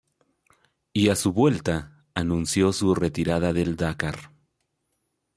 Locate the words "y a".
0.93-1.15